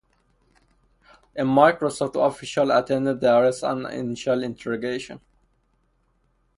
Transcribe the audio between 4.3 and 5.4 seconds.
interrogation.